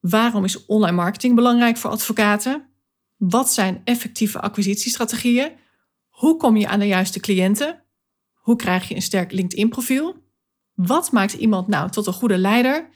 [0.00, 2.68] Waarom is online marketing belangrijk voor advocaten?
[3.16, 5.52] Wat zijn effectieve acquisitiestrategieën?
[6.08, 7.82] Hoe kom je aan de juiste cliënten?
[8.32, 10.22] Hoe krijg je een sterk LinkedIn-profiel?
[10.74, 12.88] Wat maakt iemand nou tot een goede leider?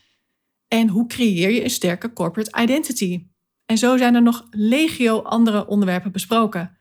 [0.69, 3.27] En hoe creëer je een sterke corporate identity?
[3.69, 6.79] En zo zijn er nog legio andere onderwerpen besproken.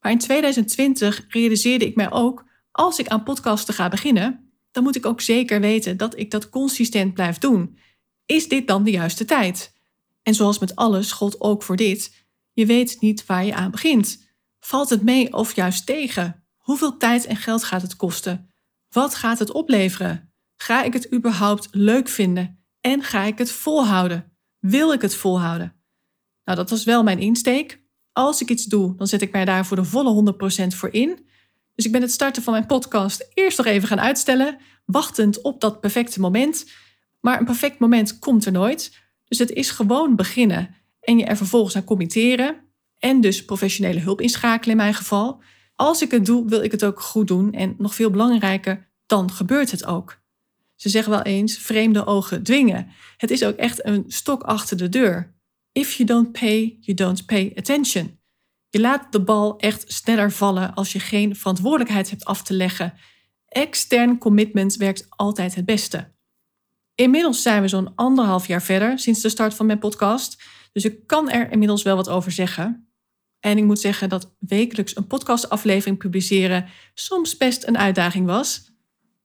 [0.00, 4.96] Maar in 2020 realiseerde ik mij ook, als ik aan podcasten ga beginnen, dan moet
[4.96, 7.78] ik ook zeker weten dat ik dat consistent blijf doen.
[8.26, 9.72] Is dit dan de juiste tijd?
[10.22, 14.28] En zoals met alles gold ook voor dit, je weet niet waar je aan begint.
[14.60, 16.44] Valt het mee of juist tegen?
[16.56, 18.50] Hoeveel tijd en geld gaat het kosten?
[18.90, 20.32] Wat gaat het opleveren?
[20.56, 22.64] Ga ik het überhaupt leuk vinden?
[22.80, 24.32] En ga ik het volhouden?
[24.58, 25.77] Wil ik het volhouden?
[26.48, 27.82] Nou, dat was wel mijn insteek.
[28.12, 30.34] Als ik iets doe, dan zet ik mij daar voor de volle
[30.64, 31.26] 100% voor in.
[31.74, 35.60] Dus ik ben het starten van mijn podcast eerst nog even gaan uitstellen, wachtend op
[35.60, 36.70] dat perfecte moment.
[37.20, 38.98] Maar een perfect moment komt er nooit.
[39.24, 42.56] Dus het is gewoon beginnen en je er vervolgens aan committeren.
[42.98, 45.42] En dus professionele hulp inschakelen in mijn geval.
[45.74, 47.52] Als ik het doe, wil ik het ook goed doen.
[47.52, 50.20] En nog veel belangrijker, dan gebeurt het ook.
[50.74, 52.88] Ze zeggen wel eens: vreemde ogen dwingen.
[53.16, 55.36] Het is ook echt een stok achter de deur.
[55.78, 58.20] If you don't pay, you don't pay attention.
[58.68, 62.94] Je laat de bal echt sneller vallen als je geen verantwoordelijkheid hebt af te leggen.
[63.48, 66.12] Extern commitment werkt altijd het beste.
[66.94, 71.06] Inmiddels zijn we zo'n anderhalf jaar verder sinds de start van mijn podcast, dus ik
[71.06, 72.90] kan er inmiddels wel wat over zeggen.
[73.40, 78.70] En ik moet zeggen dat wekelijks een podcastaflevering publiceren soms best een uitdaging was.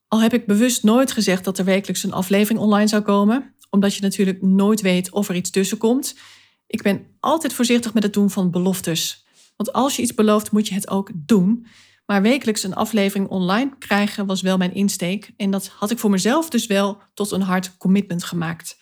[0.08, 3.96] Al heb ik bewust nooit gezegd dat er wekelijks een aflevering online zou komen, omdat
[3.96, 6.16] je natuurlijk nooit weet of er iets tussen komt.
[6.68, 9.26] Ik ben altijd voorzichtig met het doen van beloftes.
[9.56, 11.68] Want als je iets belooft, moet je het ook doen.
[12.06, 15.32] Maar wekelijks een aflevering online krijgen was wel mijn insteek.
[15.38, 18.80] En dat had ik voor mezelf dus wel tot een hard commitment gemaakt.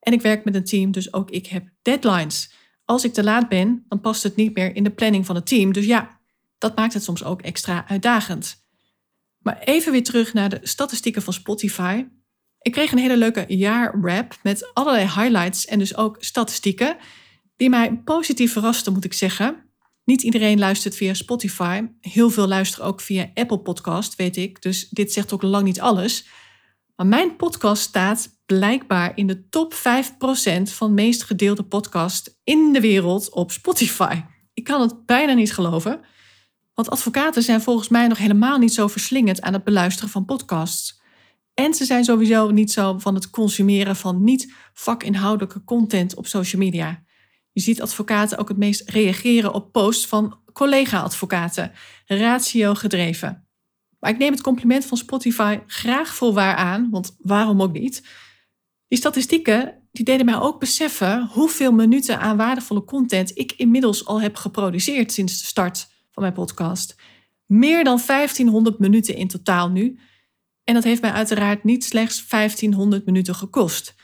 [0.00, 2.52] En ik werk met een team, dus ook ik heb deadlines.
[2.84, 5.46] Als ik te laat ben, dan past het niet meer in de planning van het
[5.46, 5.72] team.
[5.72, 6.20] Dus ja,
[6.58, 8.56] dat maakt het soms ook extra uitdagend.
[9.38, 12.04] Maar even weer terug naar de statistieken van Spotify.
[12.60, 16.96] Ik kreeg een hele leuke jaarrap met allerlei highlights en dus ook statistieken
[17.62, 19.56] die mij positief verrasten, moet ik zeggen.
[20.04, 21.82] Niet iedereen luistert via Spotify.
[22.00, 24.62] Heel veel luisteren ook via Apple Podcast, weet ik.
[24.62, 26.26] Dus dit zegt ook lang niet alles.
[26.96, 29.78] Maar mijn podcast staat blijkbaar in de top 5%
[30.62, 34.20] van meest gedeelde podcast in de wereld op Spotify.
[34.54, 36.00] Ik kan het bijna niet geloven.
[36.74, 41.00] Want advocaten zijn volgens mij nog helemaal niet zo verslingend aan het beluisteren van podcasts.
[41.54, 46.62] En ze zijn sowieso niet zo van het consumeren van niet vakinhoudelijke content op social
[46.62, 47.02] media.
[47.52, 51.72] Je ziet advocaten ook het meest reageren op posts van collega-advocaten,
[52.06, 53.46] ratio gedreven.
[53.98, 58.08] Maar ik neem het compliment van Spotify graag voor waar aan, want waarom ook niet?
[58.88, 64.20] Die statistieken die deden mij ook beseffen hoeveel minuten aan waardevolle content ik inmiddels al
[64.20, 66.94] heb geproduceerd sinds de start van mijn podcast.
[67.46, 69.98] Meer dan 1500 minuten in totaal nu.
[70.64, 73.94] En dat heeft mij uiteraard niet slechts 1500 minuten gekost.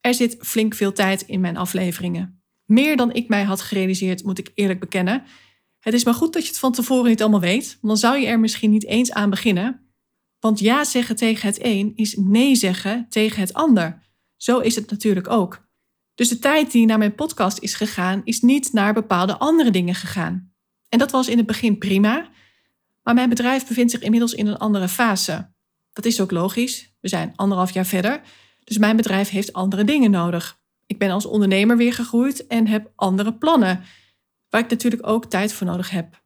[0.00, 2.35] Er zit flink veel tijd in mijn afleveringen.
[2.66, 5.22] Meer dan ik mij had gerealiseerd, moet ik eerlijk bekennen.
[5.78, 8.18] Het is maar goed dat je het van tevoren niet allemaal weet, want dan zou
[8.18, 9.80] je er misschien niet eens aan beginnen.
[10.40, 14.02] Want ja zeggen tegen het een is nee zeggen tegen het ander.
[14.36, 15.68] Zo is het natuurlijk ook.
[16.14, 19.94] Dus de tijd die naar mijn podcast is gegaan, is niet naar bepaalde andere dingen
[19.94, 20.52] gegaan.
[20.88, 22.28] En dat was in het begin prima,
[23.02, 25.52] maar mijn bedrijf bevindt zich inmiddels in een andere fase.
[25.92, 26.94] Dat is ook logisch.
[27.00, 28.20] We zijn anderhalf jaar verder,
[28.64, 30.60] dus mijn bedrijf heeft andere dingen nodig.
[30.86, 33.84] Ik ben als ondernemer weer gegroeid en heb andere plannen,
[34.48, 36.24] waar ik natuurlijk ook tijd voor nodig heb.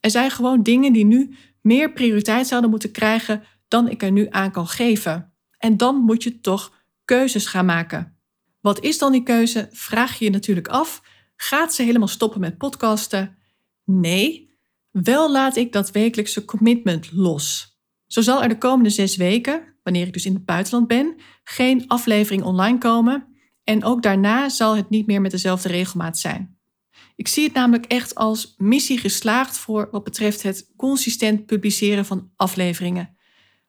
[0.00, 4.26] Er zijn gewoon dingen die nu meer prioriteit zouden moeten krijgen dan ik er nu
[4.30, 5.32] aan kan geven.
[5.58, 8.16] En dan moet je toch keuzes gaan maken.
[8.60, 9.68] Wat is dan die keuze?
[9.72, 11.02] Vraag je je natuurlijk af.
[11.36, 13.36] Gaat ze helemaal stoppen met podcasten?
[13.84, 14.50] Nee.
[14.90, 17.76] Wel laat ik dat wekelijkse commitment los.
[18.06, 21.88] Zo zal er de komende zes weken, wanneer ik dus in het buitenland ben, geen
[21.88, 23.31] aflevering online komen
[23.64, 26.58] en ook daarna zal het niet meer met dezelfde regelmaat zijn.
[27.16, 32.30] Ik zie het namelijk echt als missie geslaagd voor wat betreft het consistent publiceren van
[32.36, 33.16] afleveringen.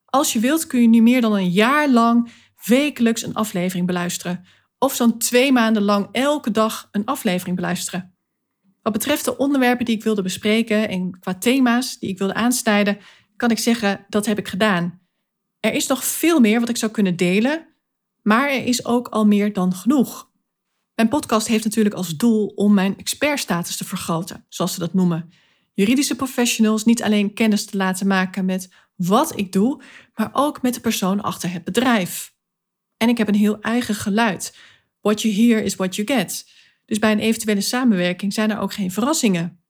[0.06, 2.32] Als je wilt kun je nu meer dan een jaar lang
[2.66, 4.46] wekelijks een aflevering beluisteren.
[4.78, 8.16] Of zo'n twee maanden lang elke dag een aflevering beluisteren.
[8.82, 12.98] Wat betreft de onderwerpen die ik wilde bespreken en qua thema's die ik wilde aansnijden,
[13.36, 15.02] kan ik zeggen dat heb ik gedaan.
[15.60, 17.68] Er is nog veel meer wat ik zou kunnen delen,
[18.24, 20.32] Maar er is ook al meer dan genoeg.
[20.96, 25.30] Mijn podcast heeft natuurlijk als doel om mijn expertstatus te vergroten, zoals ze dat noemen.
[25.74, 29.82] Juridische professionals niet alleen kennis te laten maken met wat ik doe,
[30.16, 32.34] maar ook met de persoon achter het bedrijf.
[32.98, 34.58] En ik heb een heel eigen geluid.
[35.02, 36.50] What you hear is what you get.
[36.86, 39.64] Dus bij een eventuele samenwerking zijn er ook geen verrassingen.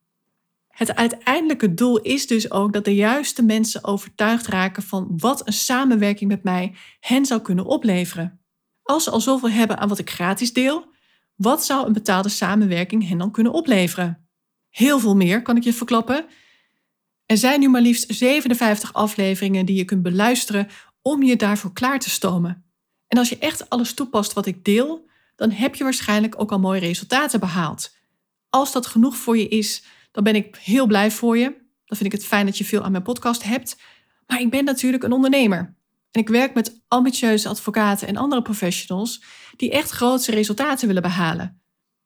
[0.67, 5.53] Het uiteindelijke doel is dus ook dat de juiste mensen overtuigd raken van wat een
[5.53, 8.42] samenwerking met mij hen zou kunnen opleveren.
[8.83, 10.85] Als ze al zoveel hebben aan wat ik gratis deel,
[11.35, 14.27] wat zou een betaalde samenwerking hen dan kunnen opleveren?
[14.69, 16.25] Heel veel meer, kan ik je verklappen.
[17.25, 20.67] Er zijn nu maar liefst 57 afleveringen die je kunt beluisteren
[21.01, 22.65] om je daarvoor klaar te stomen.
[23.07, 26.59] En als je echt alles toepast wat ik deel, dan heb je waarschijnlijk ook al
[26.59, 27.95] mooie resultaten behaald.
[28.49, 31.43] Als dat genoeg voor je is, dan ben ik heel blij voor je.
[31.85, 33.77] Dan vind ik het fijn dat je veel aan mijn podcast hebt.
[34.27, 35.75] Maar ik ben natuurlijk een ondernemer.
[36.13, 39.23] En ik werk met ambitieuze advocaten en andere professionals
[39.55, 41.61] die echt grootse resultaten willen behalen.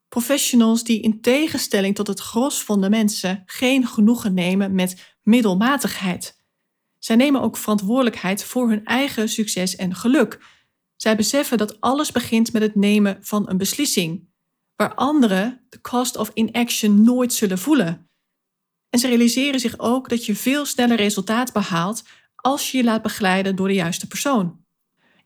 [0.08, 6.44] Professionals die in tegenstelling tot het gros van de mensen geen genoegen nemen met middelmatigheid.
[7.00, 10.40] Zij nemen ook verantwoordelijkheid voor hun eigen succes en geluk.
[10.96, 14.30] Zij beseffen dat alles begint met het nemen van een beslissing,
[14.76, 18.10] waar anderen de cost of inaction nooit zullen voelen.
[18.90, 22.04] En ze realiseren zich ook dat je veel sneller resultaat behaalt
[22.48, 24.66] als je je laat begeleiden door de juiste persoon.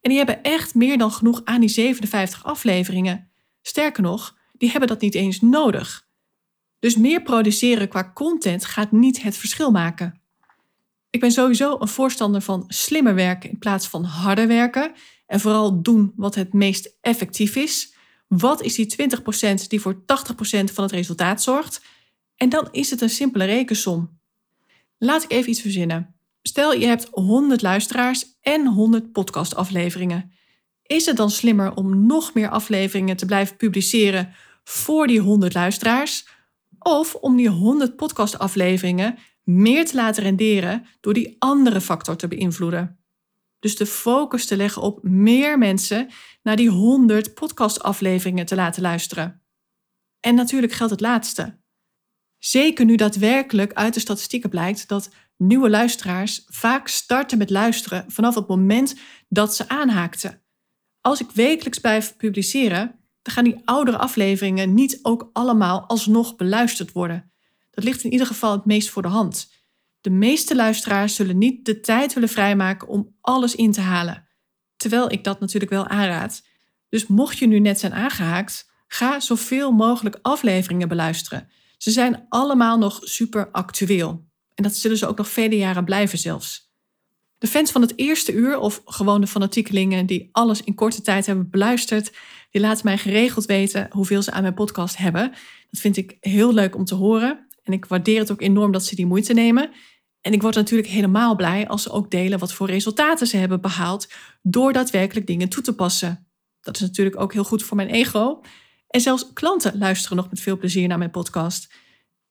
[0.01, 3.31] En die hebben echt meer dan genoeg aan die 57 afleveringen.
[3.61, 6.07] Sterker nog, die hebben dat niet eens nodig.
[6.79, 10.21] Dus meer produceren qua content gaat niet het verschil maken.
[11.09, 14.91] Ik ben sowieso een voorstander van slimmer werken in plaats van harder werken
[15.25, 17.93] en vooral doen wat het meest effectief is.
[18.27, 18.95] Wat is die
[19.61, 20.03] 20% die voor 80%
[20.73, 21.81] van het resultaat zorgt?
[22.35, 24.19] En dan is het een simpele rekensom.
[24.97, 26.20] Laat ik even iets verzinnen.
[26.41, 30.31] Stel je hebt 100 luisteraars en 100 podcastafleveringen.
[30.83, 36.27] Is het dan slimmer om nog meer afleveringen te blijven publiceren voor die 100 luisteraars?
[36.79, 42.99] Of om die 100 podcastafleveringen meer te laten renderen door die andere factor te beïnvloeden?
[43.59, 46.09] Dus de focus te leggen op meer mensen
[46.43, 49.41] naar die 100 podcastafleveringen te laten luisteren.
[50.19, 51.59] En natuurlijk geldt het laatste.
[52.37, 55.09] Zeker nu daadwerkelijk uit de statistieken blijkt dat
[55.41, 58.95] nieuwe luisteraars vaak starten met luisteren vanaf het moment
[59.29, 60.41] dat ze aanhaakten.
[61.01, 66.91] Als ik wekelijks blijf publiceren, dan gaan die oudere afleveringen niet ook allemaal alsnog beluisterd
[66.91, 67.31] worden.
[67.71, 69.51] Dat ligt in ieder geval het meest voor de hand.
[70.01, 74.27] De meeste luisteraars zullen niet de tijd willen vrijmaken om alles in te halen.
[74.75, 76.43] Terwijl ik dat natuurlijk wel aanraad.
[76.89, 81.49] Dus mocht je nu net zijn aangehaakt, ga zoveel mogelijk afleveringen beluisteren.
[81.77, 84.29] Ze zijn allemaal nog super actueel.
[84.61, 86.71] En dat zullen ze ook nog vele jaren blijven zelfs.
[87.37, 91.25] De fans van het eerste uur, of gewoon de fanatiekelingen die alles in korte tijd
[91.25, 92.11] hebben beluisterd,
[92.51, 95.31] die laten mij geregeld weten hoeveel ze aan mijn podcast hebben.
[95.69, 97.47] Dat vind ik heel leuk om te horen.
[97.63, 99.71] En ik waardeer het ook enorm dat ze die moeite nemen.
[100.21, 103.61] En ik word natuurlijk helemaal blij als ze ook delen wat voor resultaten ze hebben
[103.61, 104.07] behaald
[104.41, 106.27] door daadwerkelijk dingen toe te passen.
[106.61, 108.41] Dat is natuurlijk ook heel goed voor mijn ego.
[108.87, 111.73] En zelfs klanten luisteren nog met veel plezier naar mijn podcast.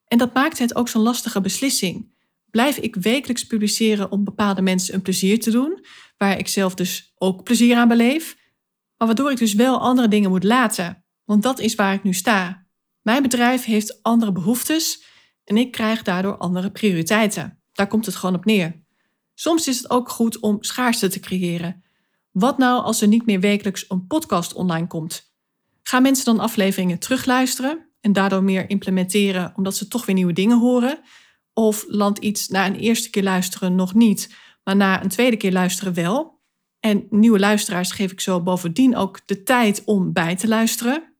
[0.07, 2.19] En dat maakt het ook zo'n lastige beslissing.
[2.51, 5.85] Blijf ik wekelijks publiceren om bepaalde mensen een plezier te doen,
[6.17, 8.37] waar ik zelf dus ook plezier aan beleef,
[8.97, 12.13] maar waardoor ik dus wel andere dingen moet laten, want dat is waar ik nu
[12.13, 12.67] sta.
[13.03, 15.05] Mijn bedrijf heeft andere behoeftes
[15.45, 17.63] en ik krijg daardoor andere prioriteiten.
[17.73, 18.85] Daar komt het gewoon op neer.
[19.35, 21.85] Soms is het ook goed om schaarste te creëren.
[22.31, 25.33] Wat nou als er niet meer wekelijks een podcast online komt?
[25.83, 30.59] Gaan mensen dan afleveringen terugluisteren en daardoor meer implementeren omdat ze toch weer nieuwe dingen
[30.59, 31.01] horen?
[31.61, 35.53] Of landt iets na een eerste keer luisteren nog niet, maar na een tweede keer
[35.53, 36.41] luisteren wel?
[36.79, 41.15] En nieuwe luisteraars geef ik zo bovendien ook de tijd om bij te luisteren.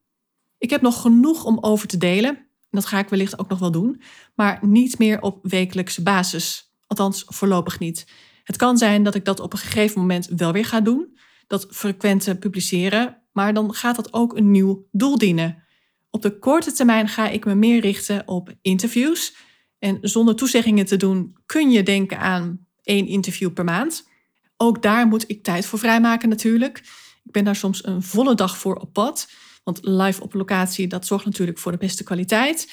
[0.59, 2.47] Ik heb nog genoeg om over te delen.
[2.71, 4.03] Dat ga ik wellicht ook nog wel doen,
[4.35, 6.75] maar niet meer op wekelijkse basis.
[6.87, 8.07] Althans, voorlopig niet.
[8.45, 11.67] Het kan zijn dat ik dat op een gegeven moment wel weer ga doen, dat
[11.71, 15.63] frequente publiceren, maar dan gaat dat ook een nieuw doel dienen.
[16.11, 19.49] Op de korte termijn ga ik me meer richten op interviews.
[19.81, 24.09] En zonder toezeggingen te doen kun je denken aan één interview per maand.
[24.57, 26.79] Ook daar moet ik tijd voor vrijmaken natuurlijk.
[27.25, 29.29] Ik ben daar soms een volle dag voor op pad.
[29.65, 32.73] Want live op locatie, dat zorgt natuurlijk voor de beste kwaliteit.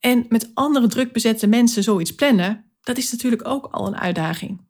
[0.00, 4.60] En met andere druk bezette mensen zoiets plannen, dat is natuurlijk ook al een uitdaging.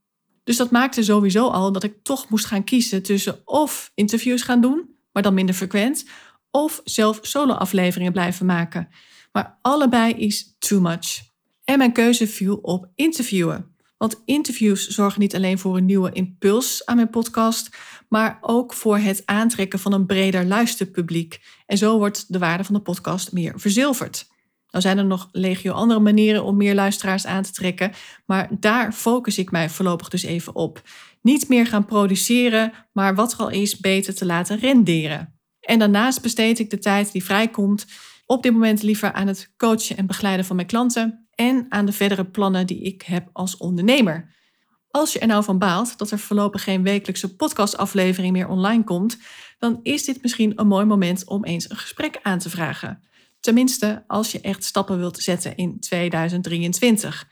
[0.45, 4.61] Dus dat maakte sowieso al dat ik toch moest gaan kiezen tussen of interviews gaan
[4.61, 6.05] doen, maar dan minder frequent,
[6.51, 8.89] of zelf solo-afleveringen blijven maken.
[9.32, 11.34] Maar allebei is too much.
[11.67, 13.75] En mijn keuze viel op interviewen.
[13.97, 17.77] Want interviews zorgen niet alleen voor een nieuwe impuls aan mijn podcast,
[18.09, 21.41] maar ook voor het aantrekken van een breder luisterpubliek.
[21.67, 24.31] En zo wordt de waarde van de podcast meer verzilverd.
[24.71, 27.93] Nou zijn er nog legio andere manieren om meer luisteraars aan te trekken,
[28.27, 30.83] maar daar focus ik mij voorlopig dus even op.
[31.23, 35.39] Niet meer gaan produceren, maar wat er al is beter te laten renderen.
[35.61, 37.87] En daarnaast besteed ik de tijd die vrijkomt
[38.27, 41.93] op dit moment liever aan het coachen en begeleiden van mijn klanten en aan de
[41.93, 44.34] verdere plannen die ik heb als ondernemer.
[44.91, 49.18] Als je er nou van baalt dat er voorlopig geen wekelijkse podcastaflevering meer online komt,
[49.59, 53.03] dan is dit misschien een mooi moment om eens een gesprek aan te vragen.
[53.41, 57.28] Tenminste, als je echt stappen wilt zetten in 2023.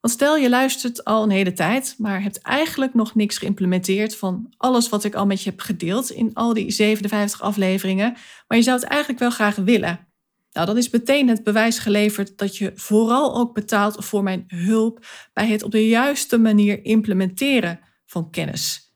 [0.00, 4.54] Want stel je luistert al een hele tijd, maar hebt eigenlijk nog niks geïmplementeerd van
[4.56, 8.16] alles wat ik al met je heb gedeeld in al die 57 afleveringen,
[8.48, 10.09] maar je zou het eigenlijk wel graag willen.
[10.52, 15.06] Nou, dan is meteen het bewijs geleverd dat je vooral ook betaalt voor mijn hulp
[15.32, 18.94] bij het op de juiste manier implementeren van kennis.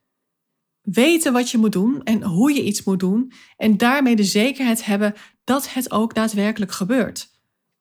[0.82, 4.84] Weten wat je moet doen en hoe je iets moet doen en daarmee de zekerheid
[4.84, 7.28] hebben dat het ook daadwerkelijk gebeurt.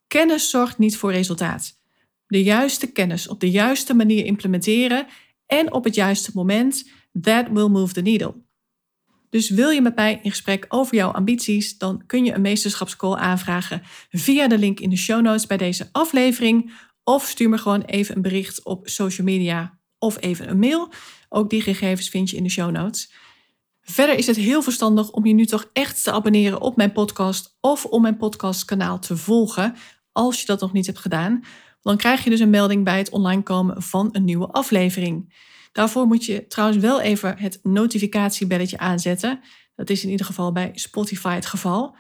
[0.08, 1.82] Kennis zorgt niet voor resultaat.
[2.28, 5.08] De juiste kennis op de juiste manier implementeren
[5.46, 6.90] en op het juiste moment,
[7.22, 8.43] that will move the needle.
[9.34, 13.16] Dus wil je met mij in gesprek over jouw ambities, dan kun je een meesterschapscall
[13.16, 16.74] aanvragen via de link in de show notes bij deze aflevering.
[17.04, 20.92] Of stuur me gewoon even een bericht op social media of even een mail.
[21.30, 23.14] Ook die gegevens vind je in de show notes.
[23.82, 27.58] Verder is het heel verstandig om je nu toch echt te abonneren op mijn podcast
[27.62, 29.76] of om mijn podcastkanaal te volgen,
[30.12, 31.44] als je dat nog niet hebt gedaan.
[31.82, 35.34] Dan krijg je dus een melding bij het online komen van een nieuwe aflevering.
[35.74, 39.40] Daarvoor moet je trouwens wel even het notificatiebelletje aanzetten.
[39.76, 41.96] Dat is in ieder geval bij Spotify het geval.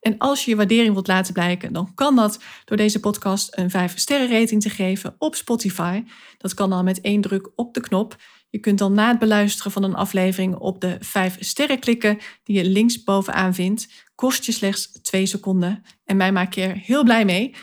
[0.00, 3.70] En als je je waardering wilt laten blijken, dan kan dat door deze podcast een
[3.70, 6.02] 5-sterren rating te geven op Spotify.
[6.38, 8.16] Dat kan dan met één druk op de knop.
[8.50, 12.56] Je kunt dan na het beluisteren van een aflevering op de 5 sterren klikken die
[12.56, 13.88] je links bovenaan vindt.
[14.14, 17.54] Kost je slechts 2 seconden en mij maak je er heel blij mee.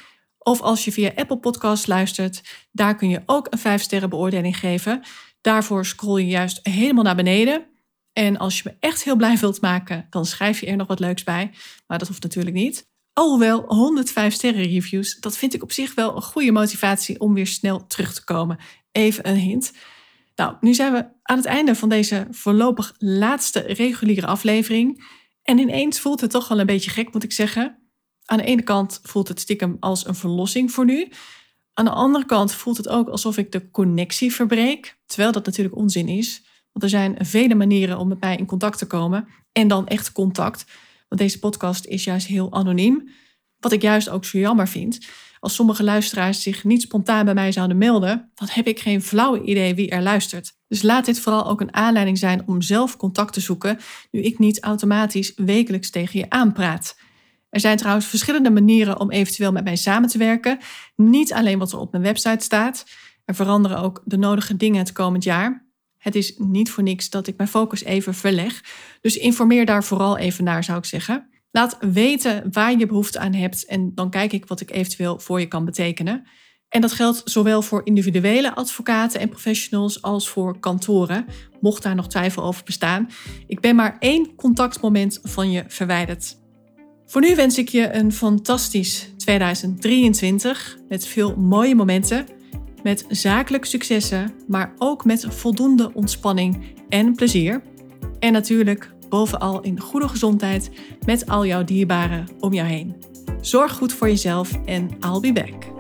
[0.48, 2.42] Of als je via Apple Podcasts luistert,
[2.72, 5.04] daar kun je ook een 5 sterren beoordeling geven.
[5.42, 7.66] Daarvoor scroll je juist helemaal naar beneden.
[8.14, 11.00] En als je me echt heel blij wilt maken, dan schrijf je er nog wat
[11.00, 11.52] leuks bij.
[11.88, 12.88] Maar dat hoeft natuurlijk niet.
[13.14, 17.48] Alhoewel 105 sterren reviews, dat vind ik op zich wel een goede motivatie om weer
[17.48, 18.58] snel terug te komen.
[18.92, 19.74] Even een hint.
[20.36, 25.06] Nou, nu zijn we aan het einde van deze voorlopig laatste reguliere aflevering.
[25.44, 27.85] En ineens voelt het toch wel een beetje gek, moet ik zeggen.
[28.26, 31.08] Aan de ene kant voelt het stiekem als een verlossing voor nu.
[31.74, 34.98] Aan de andere kant voelt het ook alsof ik de connectie verbreek.
[35.06, 36.44] Terwijl dat natuurlijk onzin is.
[36.72, 39.28] Want er zijn vele manieren om met mij in contact te komen.
[39.52, 40.66] En dan echt contact.
[41.08, 43.10] Want deze podcast is juist heel anoniem.
[43.60, 45.08] Wat ik juist ook zo jammer vind.
[45.40, 49.44] Als sommige luisteraars zich niet spontaan bij mij zouden melden, dan heb ik geen flauwe
[49.44, 50.54] idee wie er luistert.
[50.68, 53.80] Dus laat dit vooral ook een aanleiding zijn om zelf contact te zoeken,
[54.12, 56.96] nu ik niet automatisch wekelijks tegen je aanpraat.
[57.56, 60.58] Er zijn trouwens verschillende manieren om eventueel met mij samen te werken.
[60.96, 62.86] Niet alleen wat er op mijn website staat.
[63.26, 65.66] Er veranderen ook de nodige dingen het komend jaar.
[65.98, 68.64] Het is niet voor niks dat ik mijn focus even verleg.
[69.02, 71.30] Dus informeer daar vooral even naar, zou ik zeggen.
[71.52, 75.40] Laat weten waar je behoefte aan hebt en dan kijk ik wat ik eventueel voor
[75.40, 76.28] je kan betekenen.
[76.70, 81.26] En dat geldt zowel voor individuele advocaten en professionals als voor kantoren,
[81.62, 83.10] mocht daar nog twijfel over bestaan.
[83.48, 86.44] Ik ben maar één contactmoment van je verwijderd.
[87.16, 92.26] Voor nu wens ik je een fantastisch 2023 met veel mooie momenten,
[92.84, 97.62] met zakelijke successen, maar ook met voldoende ontspanning en plezier.
[98.20, 100.70] En natuurlijk bovenal in goede gezondheid
[101.06, 102.96] met al jouw dierbaren om jou heen.
[103.42, 105.75] Zorg goed voor jezelf en I'll be back.